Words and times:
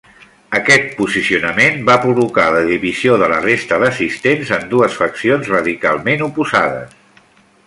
Aquest 0.59 0.87
posicionament 1.01 1.77
va 1.89 1.97
provocar 2.07 2.47
la 2.55 2.63
divisió 2.71 3.19
de 3.25 3.29
la 3.35 3.39
resta 3.45 3.81
d'assistents 3.85 4.57
en 4.61 4.67
dues 4.75 4.99
faccions 5.03 5.53
radicalment 5.57 6.29
oposades. 6.31 7.01